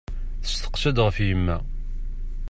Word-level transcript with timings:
Testeqsa-d 0.43 0.97
ɣef 1.05 1.17
yemma. 1.27 1.57